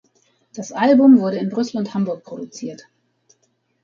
[0.55, 2.85] Das Album wurde in Brüssel und Hamburg produziert.